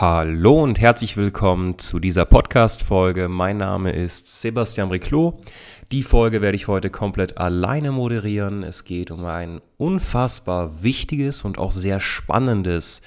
[0.00, 3.28] Hallo und herzlich willkommen zu dieser Podcast-Folge.
[3.28, 5.38] Mein Name ist Sebastian Riclo.
[5.92, 8.64] Die Folge werde ich heute komplett alleine moderieren.
[8.64, 13.02] Es geht um ein unfassbar wichtiges und auch sehr spannendes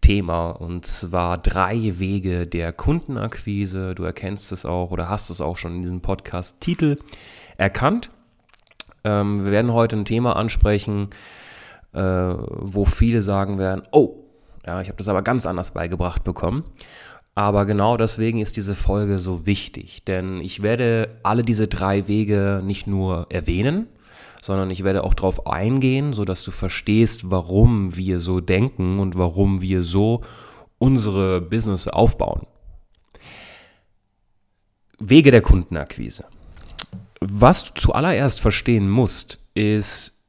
[0.00, 3.94] Thema und zwar drei Wege der Kundenakquise.
[3.94, 6.96] Du erkennst es auch oder hast es auch schon in diesem Podcast-Titel
[7.58, 8.10] erkannt.
[9.04, 11.10] Ähm, wir werden heute ein Thema ansprechen,
[11.92, 14.21] äh, wo viele sagen werden, oh,
[14.66, 16.64] ja, ich habe das aber ganz anders beigebracht bekommen.
[17.34, 22.60] Aber genau deswegen ist diese Folge so wichtig, denn ich werde alle diese drei Wege
[22.62, 23.86] nicht nur erwähnen,
[24.42, 29.62] sondern ich werde auch darauf eingehen, sodass du verstehst, warum wir so denken und warum
[29.62, 30.22] wir so
[30.78, 32.46] unsere Business aufbauen.
[34.98, 36.26] Wege der Kundenakquise.
[37.20, 40.22] Was du zuallererst verstehen musst, ist,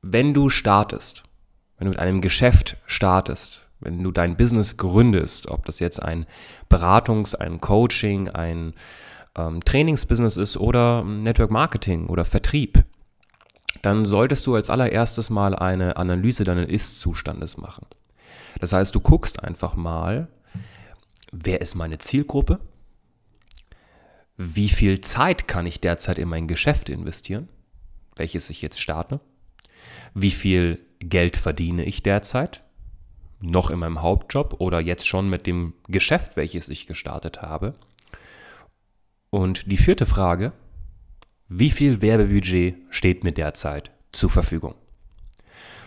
[0.00, 1.24] wenn du startest,
[1.76, 6.26] wenn du mit einem Geschäft startest, wenn du dein Business gründest, ob das jetzt ein
[6.68, 8.74] Beratungs-, ein Coaching, ein
[9.36, 12.84] ähm, Trainingsbusiness ist oder Network Marketing oder Vertrieb,
[13.82, 17.86] dann solltest du als allererstes mal eine Analyse deines Ist-Zustandes machen.
[18.58, 20.28] Das heißt, du guckst einfach mal,
[21.30, 22.58] wer ist meine Zielgruppe?
[24.36, 27.48] Wie viel Zeit kann ich derzeit in mein Geschäft investieren,
[28.16, 29.20] welches ich jetzt starte?
[30.12, 32.65] Wie viel Geld verdiene ich derzeit?
[33.40, 37.74] Noch in meinem Hauptjob oder jetzt schon mit dem Geschäft, welches ich gestartet habe?
[39.30, 40.52] Und die vierte Frage,
[41.48, 44.74] wie viel Werbebudget steht mir derzeit zur Verfügung?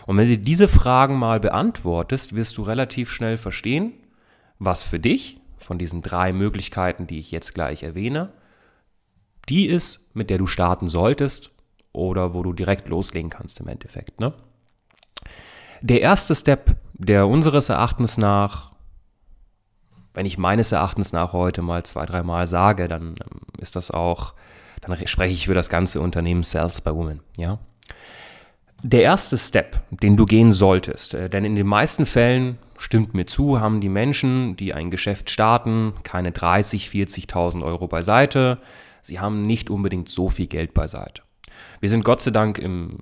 [0.06, 3.92] Und wenn du diese Fragen mal beantwortest, wirst du relativ schnell verstehen,
[4.58, 8.32] was für dich von diesen drei Möglichkeiten, die ich jetzt gleich erwähne,
[9.48, 11.50] die ist, mit der du starten solltest
[11.92, 14.20] oder wo du direkt loslegen kannst im Endeffekt.
[14.20, 14.32] Ne?
[15.82, 18.72] Der erste Step, der unseres Erachtens nach,
[20.14, 24.34] wenn ich meines Erachtens nach heute mal zwei, dreimal sage, dann ähm, ist das auch
[24.80, 27.20] dann spreche ich für das ganze Unternehmen Sales by Women.
[27.36, 27.58] Ja?
[28.82, 33.26] Der erste Step, den du gehen solltest, äh, denn in den meisten Fällen, stimmt mir
[33.26, 38.58] zu, haben die Menschen, die ein Geschäft starten, keine 30, 40.000 Euro beiseite.
[39.02, 41.22] Sie haben nicht unbedingt so viel Geld beiseite.
[41.80, 42.98] Wir sind Gott sei Dank im,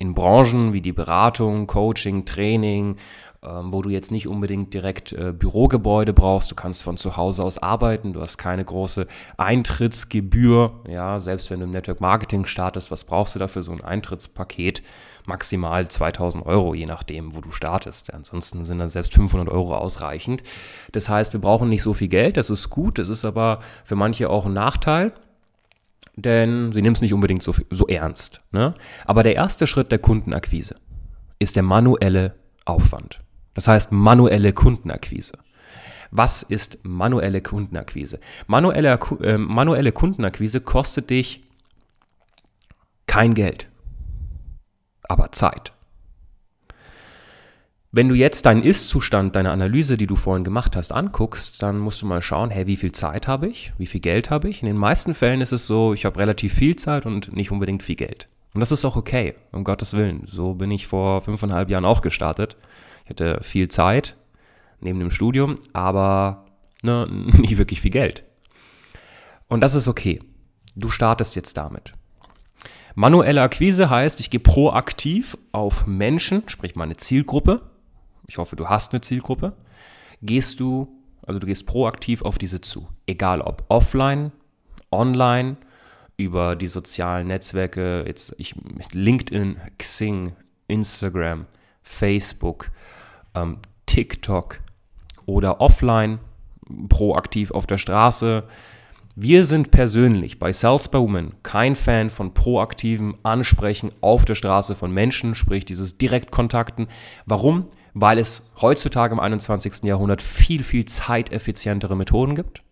[0.00, 2.96] in Branchen wie die Beratung, Coaching, Training
[3.42, 6.50] ähm, wo du jetzt nicht unbedingt direkt äh, Bürogebäude brauchst.
[6.50, 8.12] Du kannst von zu Hause aus arbeiten.
[8.12, 9.06] Du hast keine große
[9.38, 10.80] Eintrittsgebühr.
[10.86, 13.62] Ja, selbst wenn du im Network Marketing startest, was brauchst du dafür?
[13.62, 14.82] So ein Eintrittspaket
[15.24, 18.12] maximal 2000 Euro, je nachdem, wo du startest.
[18.12, 20.42] Ansonsten sind dann selbst 500 Euro ausreichend.
[20.92, 22.36] Das heißt, wir brauchen nicht so viel Geld.
[22.36, 22.98] Das ist gut.
[22.98, 25.12] Das ist aber für manche auch ein Nachteil
[26.22, 28.40] denn sie nimmt es nicht unbedingt so, so ernst.
[28.52, 28.74] Ne?
[29.04, 30.76] Aber der erste Schritt der Kundenakquise
[31.38, 33.20] ist der manuelle Aufwand.
[33.54, 35.32] Das heißt manuelle Kundenakquise.
[36.10, 38.18] Was ist manuelle Kundenakquise?
[38.46, 41.42] Manuelle, äh, manuelle Kundenakquise kostet dich
[43.06, 43.68] kein Geld,
[45.02, 45.72] aber Zeit.
[47.92, 52.00] Wenn du jetzt deinen Ist-Zustand, deine Analyse, die du vorhin gemacht hast, anguckst, dann musst
[52.00, 53.72] du mal schauen, hey, wie viel Zeit habe ich?
[53.78, 54.62] Wie viel Geld habe ich?
[54.62, 57.82] In den meisten Fällen ist es so, ich habe relativ viel Zeit und nicht unbedingt
[57.82, 58.28] viel Geld.
[58.54, 60.22] Und das ist auch okay, um Gottes Willen.
[60.26, 62.56] So bin ich vor fünfeinhalb Jahren auch gestartet.
[63.04, 64.16] Ich hatte viel Zeit
[64.80, 66.46] neben dem Studium, aber
[66.84, 67.08] ne,
[67.38, 68.22] nicht wirklich viel Geld.
[69.48, 70.20] Und das ist okay.
[70.76, 71.94] Du startest jetzt damit.
[72.94, 77.69] Manuelle Akquise heißt, ich gehe proaktiv auf Menschen, sprich meine Zielgruppe.
[78.30, 79.54] Ich hoffe, du hast eine Zielgruppe.
[80.22, 80.86] Gehst du,
[81.26, 82.86] also du gehst proaktiv auf diese zu.
[83.04, 84.30] Egal ob offline,
[84.92, 85.56] online,
[86.16, 88.54] über die sozialen Netzwerke, jetzt ich,
[88.92, 90.36] LinkedIn, Xing,
[90.68, 91.46] Instagram,
[91.82, 92.70] Facebook,
[93.34, 94.60] ähm, TikTok
[95.26, 96.20] oder offline,
[96.88, 98.44] proaktiv auf der Straße.
[99.16, 104.76] Wir sind persönlich bei Sales by Women kein Fan von proaktivem Ansprechen auf der Straße
[104.76, 106.86] von Menschen, sprich dieses Direktkontakten.
[107.26, 107.66] Warum?
[107.94, 109.84] Weil es heutzutage im 21.
[109.84, 112.62] Jahrhundert viel, viel zeiteffizientere Methoden gibt.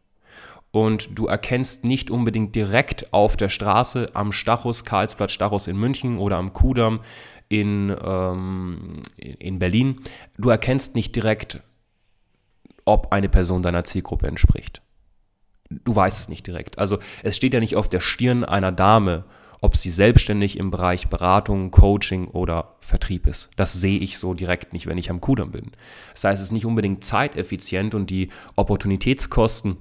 [0.70, 6.18] Und du erkennst nicht unbedingt direkt auf der Straße am Stachus, Karlsplatz Stachus in München
[6.18, 7.00] oder am Kudamm
[7.48, 10.00] in, ähm, in Berlin,
[10.36, 11.62] du erkennst nicht direkt,
[12.84, 14.82] ob eine Person deiner Zielgruppe entspricht.
[15.70, 16.78] du weißt es nicht direkt.
[16.78, 19.24] Also es steht ja nicht auf der Stirn einer Dame,
[19.60, 23.50] ob sie selbstständig im Bereich Beratung, Coaching oder Vertrieb ist.
[23.56, 25.72] Das sehe ich so direkt nicht, wenn ich am Kudern bin.
[26.12, 29.76] Das heißt, es ist nicht unbedingt zeiteffizient und die Opportunitätskosten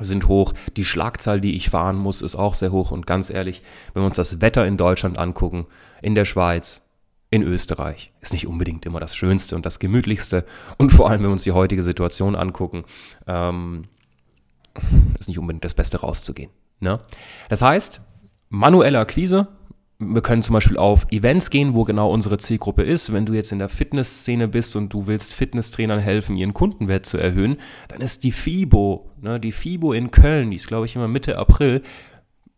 [0.00, 0.52] sind hoch.
[0.76, 2.90] Die Schlagzahl, die ich fahren muss, ist auch sehr hoch.
[2.90, 3.62] Und ganz ehrlich,
[3.94, 5.66] wenn wir uns das Wetter in Deutschland angucken,
[6.02, 6.82] in der Schweiz,
[7.30, 10.44] in Österreich, ist nicht unbedingt immer das Schönste und das Gemütlichste.
[10.76, 12.84] Und vor allem, wenn wir uns die heutige Situation angucken,
[13.26, 13.84] ähm,
[15.18, 16.50] ist nicht unbedingt das Beste rauszugehen.
[16.80, 17.00] Ne?
[17.48, 18.02] Das heißt,
[18.48, 19.48] manuelle Akquise.
[19.98, 23.12] Wir können zum Beispiel auf Events gehen, wo genau unsere Zielgruppe ist.
[23.12, 27.16] Wenn du jetzt in der Fitnessszene bist und du willst Fitnesstrainern helfen, ihren Kundenwert zu
[27.16, 27.56] erhöhen,
[27.88, 31.38] dann ist die FIBO, ne, die FIBO in Köln, die ist glaube ich immer Mitte
[31.38, 31.82] April,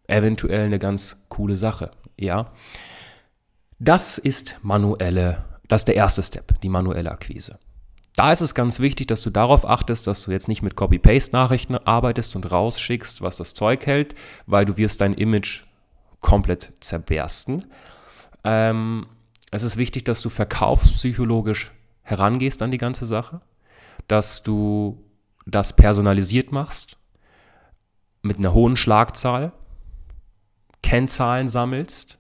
[0.08, 1.93] eventuell eine ganz coole Sache.
[2.19, 2.50] Ja,
[3.79, 7.61] das ist manuelle, das ist der erste Step, die manuelle Akquise.
[8.17, 11.76] Da ist es ganz wichtig, dass du darauf achtest, dass du jetzt nicht mit Copy-Paste-Nachrichten
[11.76, 15.68] arbeitest und rausschickst, was das Zeug hält, weil du wirst dein Image
[16.20, 17.65] komplett zerbersten.
[18.44, 19.06] Ähm,
[19.50, 21.73] es ist wichtig, dass du verkaufspsychologisch
[22.03, 23.41] herangehst an die ganze Sache,
[24.06, 25.03] dass du
[25.47, 26.97] das personalisiert machst,
[28.23, 29.53] mit einer hohen Schlagzahl,
[30.82, 32.19] Kennzahlen sammelst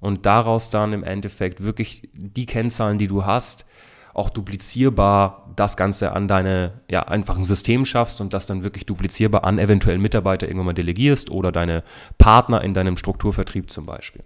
[0.00, 3.66] und daraus dann im Endeffekt wirklich die Kennzahlen, die du hast,
[4.14, 8.86] auch duplizierbar das Ganze an deine, ja, einfach ein System schaffst und das dann wirklich
[8.86, 11.82] duplizierbar an eventuell Mitarbeiter irgendwann mal delegierst oder deine
[12.18, 14.22] Partner in deinem Strukturvertrieb zum Beispiel.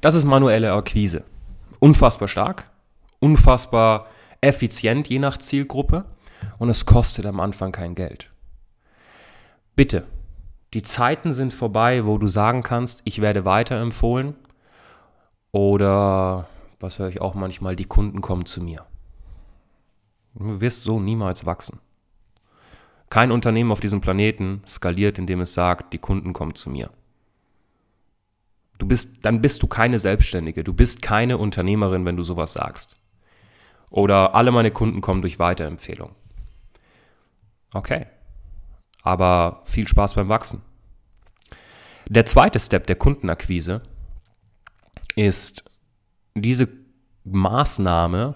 [0.00, 1.24] Das ist manuelle Akquise.
[1.80, 2.70] Unfassbar stark,
[3.20, 4.06] unfassbar
[4.40, 6.04] effizient je nach Zielgruppe
[6.58, 8.30] und es kostet am Anfang kein Geld.
[9.74, 10.06] Bitte,
[10.74, 14.34] die Zeiten sind vorbei, wo du sagen kannst, ich werde weiterempfohlen
[15.50, 16.48] oder
[16.80, 18.84] was höre ich auch manchmal, die Kunden kommen zu mir.
[20.34, 21.80] Du wirst so niemals wachsen.
[23.10, 26.90] Kein Unternehmen auf diesem Planeten skaliert, indem es sagt, die Kunden kommen zu mir.
[28.76, 32.96] Du bist, dann bist du keine Selbstständige, du bist keine Unternehmerin, wenn du sowas sagst.
[33.90, 36.14] Oder alle meine Kunden kommen durch Weiterempfehlung.
[37.72, 38.06] Okay.
[39.02, 40.62] Aber viel Spaß beim Wachsen.
[42.08, 43.82] Der zweite Step der Kundenakquise
[45.16, 45.67] ist
[46.34, 46.68] diese
[47.24, 48.34] Maßnahme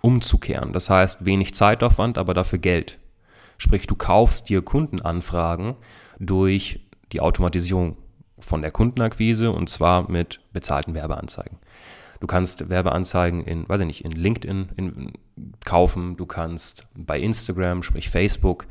[0.00, 0.72] umzukehren.
[0.72, 2.98] Das heißt, wenig Zeitaufwand, aber dafür Geld.
[3.56, 5.74] Sprich, du kaufst dir Kundenanfragen
[6.18, 7.96] durch die Automatisierung
[8.38, 11.58] von der Kundenakquise und zwar mit bezahlten Werbeanzeigen.
[12.20, 15.12] Du kannst Werbeanzeigen in, weiß ich nicht, in LinkedIn in,
[15.64, 18.66] kaufen, du kannst bei Instagram, sprich Facebook,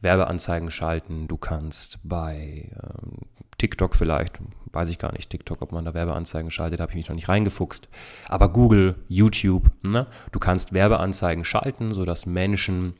[0.00, 3.27] Werbeanzeigen schalten, du kannst bei ähm,
[3.58, 4.38] TikTok vielleicht,
[4.72, 7.28] weiß ich gar nicht, TikTok, ob man da Werbeanzeigen schaltet, habe ich mich noch nicht
[7.28, 7.88] reingefuchst.
[8.28, 10.06] Aber Google, YouTube, ne?
[10.32, 12.94] du kannst Werbeanzeigen schalten, sodass Menschen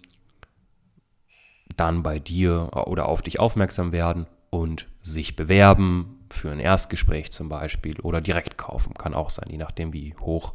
[1.77, 7.49] dann bei dir oder auf dich aufmerksam werden und sich bewerben für ein Erstgespräch zum
[7.49, 8.95] Beispiel oder direkt kaufen.
[8.95, 10.55] Kann auch sein, je nachdem, wie hoch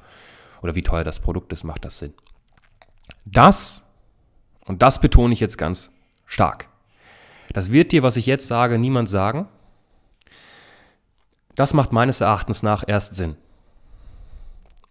[0.62, 2.14] oder wie teuer das Produkt ist, macht das Sinn.
[3.26, 3.84] Das,
[4.66, 5.92] und das betone ich jetzt ganz
[6.26, 6.68] stark,
[7.54, 9.48] das wird dir, was ich jetzt sage, niemand sagen,
[11.56, 13.36] das macht meines Erachtens nach erst Sinn,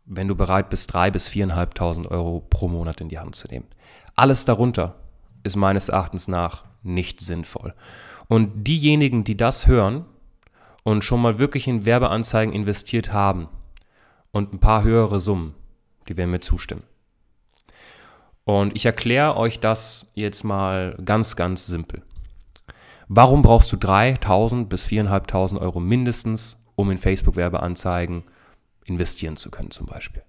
[0.04, 3.66] wenn du bereit bist, 3.000 bis 4.500 Euro pro Monat in die Hand zu nehmen.
[4.16, 4.96] Alles darunter
[5.42, 7.74] ist meines Erachtens nach nicht sinnvoll.
[8.28, 10.04] Und diejenigen, die das hören
[10.84, 13.48] und schon mal wirklich in Werbeanzeigen investiert haben
[14.32, 15.54] und ein paar höhere Summen,
[16.08, 16.82] die werden mir zustimmen.
[18.44, 22.02] Und ich erkläre euch das jetzt mal ganz, ganz simpel.
[23.14, 28.24] Warum brauchst du 3.000 bis 4.500 Euro mindestens, um in Facebook-Werbeanzeigen
[28.86, 30.22] investieren zu können zum Beispiel?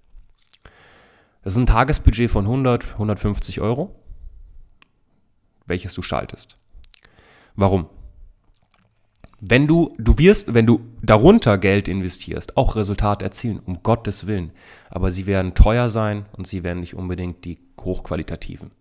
[1.42, 3.98] Das ist ein Tagesbudget von 100, 150 Euro,
[5.64, 6.58] welches du schaltest.
[7.56, 7.86] Warum?
[9.40, 14.52] Wenn du, du wirst, wenn du darunter Geld investierst, auch Resultat erzielen, um Gottes Willen.
[14.90, 18.72] Aber sie werden teuer sein und sie werden nicht unbedingt die hochqualitativen.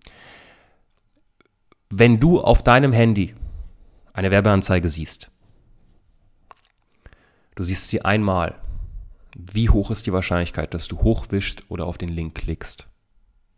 [1.90, 3.34] Wenn du auf deinem Handy
[4.14, 5.32] eine Werbeanzeige siehst,
[7.56, 8.56] du siehst sie einmal,
[9.36, 12.88] wie hoch ist die Wahrscheinlichkeit, dass du hochwischst oder auf den Link klickst?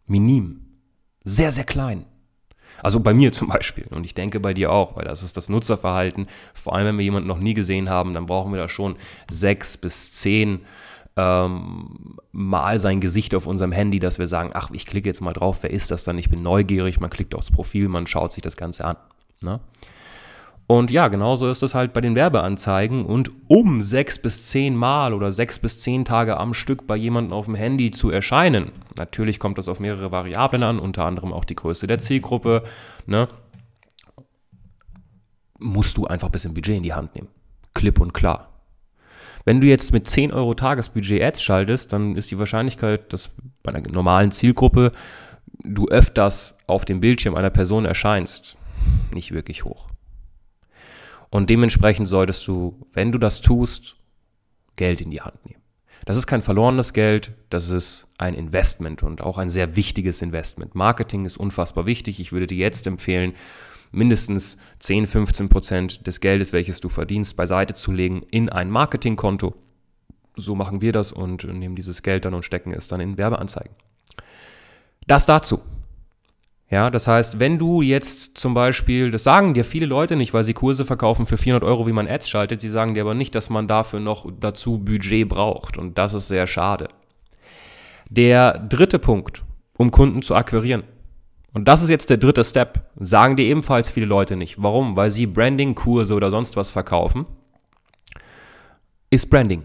[0.07, 0.61] Minim.
[1.23, 2.05] Sehr, sehr klein.
[2.81, 5.49] Also bei mir zum Beispiel und ich denke bei dir auch, weil das ist das
[5.49, 6.27] Nutzerverhalten.
[6.53, 8.95] Vor allem, wenn wir jemanden noch nie gesehen haben, dann brauchen wir da schon
[9.29, 10.61] sechs bis zehn
[11.17, 15.33] ähm, Mal sein Gesicht auf unserem Handy, dass wir sagen, ach, ich klicke jetzt mal
[15.33, 16.17] drauf, wer ist das dann?
[16.17, 18.97] Ich bin neugierig, man klickt aufs Profil, man schaut sich das Ganze an.
[19.41, 19.61] Ne?
[20.67, 23.05] Und ja, genauso ist es halt bei den Werbeanzeigen.
[23.05, 27.33] Und um sechs bis zehn Mal oder sechs bis zehn Tage am Stück bei jemandem
[27.33, 31.45] auf dem Handy zu erscheinen, natürlich kommt das auf mehrere Variablen an, unter anderem auch
[31.45, 32.63] die Größe der Zielgruppe,
[33.05, 33.27] ne?
[35.59, 37.29] musst du einfach ein bisschen Budget in die Hand nehmen.
[37.73, 38.49] Klipp und klar.
[39.45, 43.73] Wenn du jetzt mit 10 Euro Tagesbudget Ads schaltest, dann ist die Wahrscheinlichkeit, dass bei
[43.73, 44.91] einer normalen Zielgruppe
[45.63, 48.57] du öfters auf dem Bildschirm einer Person erscheinst,
[49.13, 49.87] nicht wirklich hoch.
[51.29, 53.97] Und dementsprechend solltest du, wenn du das tust,
[54.75, 55.61] Geld in die Hand nehmen.
[56.05, 60.75] Das ist kein verlorenes Geld, das ist ein Investment und auch ein sehr wichtiges Investment.
[60.75, 62.19] Marketing ist unfassbar wichtig.
[62.19, 63.33] Ich würde dir jetzt empfehlen,
[63.91, 69.55] mindestens 10, 15 Prozent des Geldes, welches du verdienst, beiseite zu legen in ein Marketingkonto.
[70.35, 73.73] So machen wir das und nehmen dieses Geld dann und stecken es dann in Werbeanzeigen.
[75.07, 75.61] Das dazu.
[76.69, 80.43] Ja, das heißt, wenn du jetzt zum Beispiel, das sagen dir viele Leute nicht, weil
[80.43, 83.35] sie Kurse verkaufen für 400 Euro, wie man Ads schaltet, sie sagen dir aber nicht,
[83.35, 86.87] dass man dafür noch dazu Budget braucht und das ist sehr schade.
[88.09, 89.43] Der dritte Punkt,
[89.77, 90.83] um Kunden zu akquirieren,
[91.55, 92.83] und das ist jetzt der dritte Step.
[92.99, 94.61] Sagen dir ebenfalls viele Leute nicht.
[94.61, 94.97] Warum?
[94.97, 97.25] Weil sie Branding-Kurse oder sonst was verkaufen.
[99.09, 99.63] Ist Branding.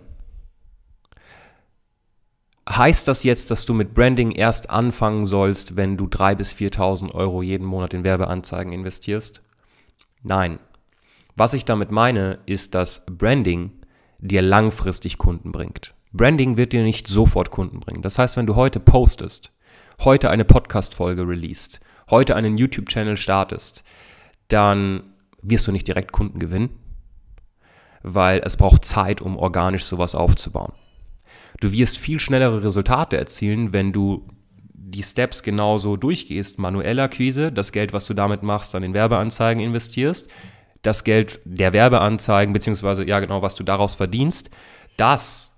[2.70, 7.14] Heißt das jetzt, dass du mit Branding erst anfangen sollst, wenn du 3.000 bis 4.000
[7.14, 9.42] Euro jeden Monat in Werbeanzeigen investierst?
[10.22, 10.60] Nein.
[11.34, 13.72] Was ich damit meine, ist, dass Branding
[14.20, 15.94] dir langfristig Kunden bringt.
[16.12, 18.02] Branding wird dir nicht sofort Kunden bringen.
[18.02, 19.52] Das heißt, wenn du heute postest,
[20.00, 23.82] heute eine Podcast-Folge released, heute einen YouTube-Channel startest,
[24.46, 26.70] dann wirst du nicht direkt Kunden gewinnen,
[28.02, 30.72] weil es braucht Zeit, um organisch sowas aufzubauen.
[31.60, 34.26] Du wirst viel schnellere Resultate erzielen, wenn du
[34.90, 36.58] die Steps genauso durchgehst.
[36.58, 40.28] Manuelle Akquise, das Geld, was du damit machst, dann in Werbeanzeigen investierst,
[40.82, 44.50] das Geld der Werbeanzeigen, beziehungsweise ja genau, was du daraus verdienst,
[44.96, 45.50] das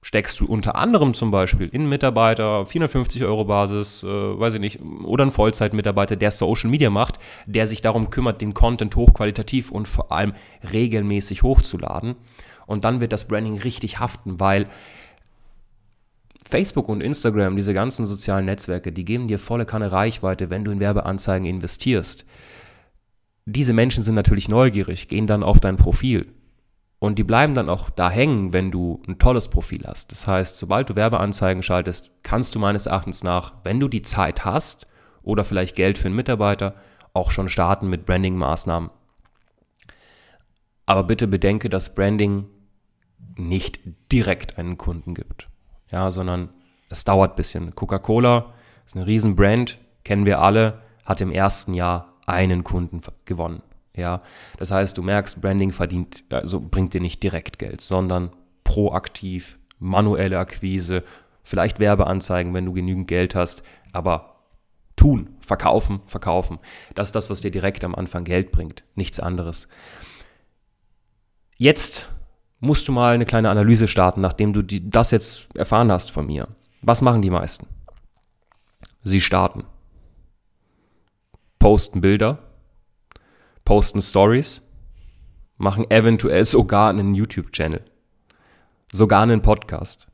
[0.00, 4.80] steckst du unter anderem zum Beispiel in Mitarbeiter, 450 Euro Basis, äh, weiß ich nicht,
[5.04, 9.88] oder einen Vollzeitmitarbeiter, der Social Media macht, der sich darum kümmert, den Content hochqualitativ und
[9.88, 10.34] vor allem
[10.72, 12.14] regelmäßig hochzuladen.
[12.66, 14.68] Und dann wird das Branding richtig haften, weil
[16.46, 20.70] Facebook und Instagram, diese ganzen sozialen Netzwerke, die geben dir volle Kanne Reichweite, wenn du
[20.70, 22.24] in Werbeanzeigen investierst.
[23.44, 26.32] Diese Menschen sind natürlich neugierig, gehen dann auf dein Profil
[26.98, 30.10] und die bleiben dann auch da hängen, wenn du ein tolles Profil hast.
[30.10, 34.44] Das heißt, sobald du Werbeanzeigen schaltest, kannst du meines Erachtens nach, wenn du die Zeit
[34.44, 34.86] hast
[35.22, 36.74] oder vielleicht Geld für einen Mitarbeiter,
[37.12, 38.90] auch schon starten mit Branding-Maßnahmen.
[40.86, 42.46] Aber bitte bedenke, dass Branding
[43.36, 43.80] nicht
[44.10, 45.48] direkt einen Kunden gibt.
[45.90, 46.50] Ja, sondern
[46.88, 47.74] es dauert ein bisschen.
[47.74, 48.52] Coca-Cola
[48.84, 53.62] ist eine Riesenbrand, kennen wir alle, hat im ersten Jahr einen Kunden gewonnen.
[53.96, 54.22] Ja,
[54.58, 58.30] das heißt, du merkst, Branding verdient, also bringt dir nicht direkt Geld, sondern
[58.62, 61.02] proaktiv, manuelle Akquise,
[61.42, 64.36] vielleicht Werbeanzeigen, wenn du genügend Geld hast, aber
[64.94, 66.58] tun, verkaufen, verkaufen.
[66.94, 69.68] Das ist das, was dir direkt am Anfang Geld bringt, nichts anderes.
[71.56, 72.08] Jetzt
[72.60, 76.26] musst du mal eine kleine Analyse starten, nachdem du die, das jetzt erfahren hast von
[76.26, 76.48] mir.
[76.82, 77.66] Was machen die meisten?
[79.02, 79.64] Sie starten,
[81.58, 82.38] posten Bilder,
[83.64, 84.62] posten Stories,
[85.56, 87.84] machen eventuell sogar einen YouTube-Channel,
[88.92, 90.08] sogar einen Podcast,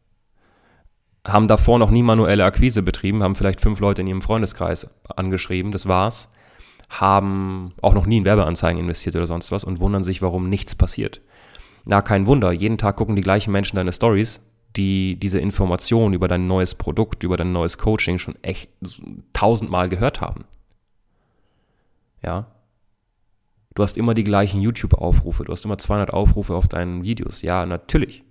[1.27, 4.87] haben davor noch nie manuelle Akquise betrieben, haben vielleicht fünf Leute in ihrem Freundeskreis
[5.17, 6.31] angeschrieben, das war's,
[6.91, 10.75] haben auch noch nie in Werbeanzeigen investiert oder sonst was und wundern sich, warum nichts
[10.75, 11.23] passiert.
[11.85, 14.41] Na, kein Wunder, jeden Tag gucken die gleichen Menschen deine Stories,
[14.77, 18.71] die diese Information über dein neues Produkt, über dein neues Coaching schon echt
[19.33, 20.45] tausendmal gehört haben.
[22.23, 22.47] Ja,
[23.75, 27.43] Du hast immer die gleichen YouTube-Aufrufe, du hast immer 200 Aufrufe auf deinen Videos.
[27.43, 28.23] Ja, natürlich.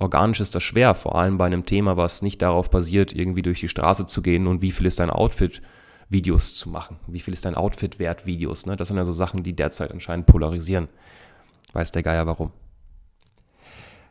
[0.00, 3.60] Organisch ist das schwer, vor allem bei einem Thema, was nicht darauf basiert, irgendwie durch
[3.60, 5.62] die Straße zu gehen und wie viel ist dein Outfit
[6.08, 6.98] Videos zu machen.
[7.06, 8.66] Wie viel ist dein Outfit wert Videos?
[8.66, 8.74] Ne?
[8.74, 10.88] Das sind ja so Sachen, die derzeit anscheinend polarisieren.
[11.72, 12.52] Weiß der Geier warum.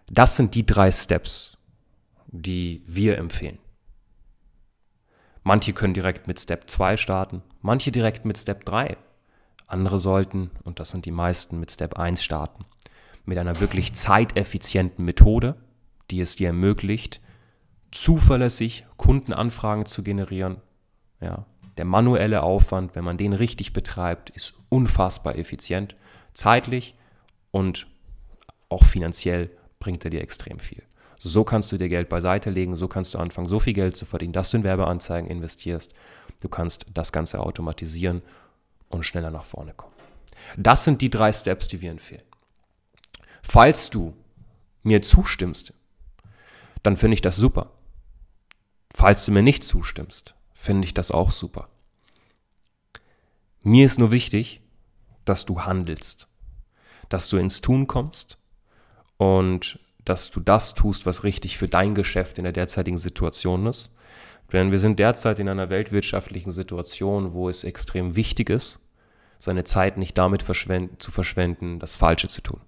[0.09, 1.57] Das sind die drei Steps,
[2.27, 3.59] die wir empfehlen.
[5.43, 8.97] Manche können direkt mit Step 2 starten, manche direkt mit Step 3.
[9.67, 12.65] Andere sollten, und das sind die meisten, mit Step 1 starten.
[13.25, 15.55] Mit einer wirklich zeiteffizienten Methode,
[16.11, 17.21] die es dir ermöglicht,
[17.91, 20.61] zuverlässig Kundenanfragen zu generieren.
[21.21, 21.45] Ja,
[21.77, 25.95] der manuelle Aufwand, wenn man den richtig betreibt, ist unfassbar effizient.
[26.33, 26.95] Zeitlich
[27.51, 27.87] und
[28.69, 30.83] auch finanziell bringt er dir extrem viel.
[31.17, 34.05] So kannst du dir Geld beiseite legen, so kannst du anfangen, so viel Geld zu
[34.05, 35.93] verdienen, dass du in Werbeanzeigen investierst.
[36.39, 38.23] Du kannst das Ganze automatisieren
[38.89, 39.93] und schneller nach vorne kommen.
[40.57, 42.23] Das sind die drei Steps, die wir empfehlen.
[43.43, 44.15] Falls du
[44.81, 45.73] mir zustimmst,
[46.81, 47.71] dann finde ich das super.
[48.93, 51.69] Falls du mir nicht zustimmst, finde ich das auch super.
[53.61, 54.61] Mir ist nur wichtig,
[55.23, 56.27] dass du handelst,
[57.13, 58.37] dass du ins Tun kommst
[59.17, 63.91] und dass du das tust, was richtig für dein Geschäft in der derzeitigen Situation ist.
[64.51, 68.79] Denn wir sind derzeit in einer weltwirtschaftlichen Situation, wo es extrem wichtig ist,
[69.37, 72.61] seine Zeit nicht damit verschwenden, zu verschwenden, das Falsche zu tun.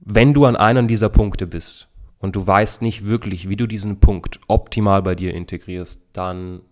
[0.00, 4.00] Wenn du an einem dieser Punkte bist und du weißt nicht wirklich, wie du diesen
[4.00, 6.62] Punkt optimal bei dir integrierst, dann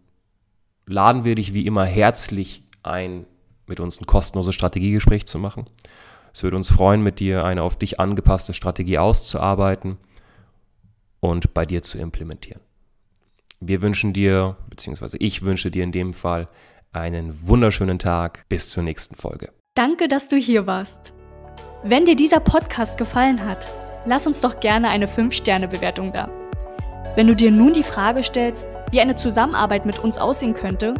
[0.86, 3.26] laden wir dich wie immer herzlich ein,
[3.68, 5.66] mit uns ein kostenloses Strategiegespräch zu machen.
[6.32, 9.96] Es würde uns freuen, mit dir eine auf dich angepasste Strategie auszuarbeiten
[11.20, 12.60] und bei dir zu implementieren.
[13.60, 16.48] Wir wünschen dir, beziehungsweise ich wünsche dir in dem Fall
[16.92, 18.44] einen wunderschönen Tag.
[18.48, 19.52] Bis zur nächsten Folge.
[19.74, 21.12] Danke, dass du hier warst.
[21.82, 23.66] Wenn dir dieser Podcast gefallen hat,
[24.06, 26.30] lass uns doch gerne eine 5-Sterne-Bewertung da.
[27.16, 30.94] Wenn du dir nun die Frage stellst, wie eine Zusammenarbeit mit uns aussehen könnte,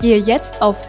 [0.00, 0.88] gehe jetzt auf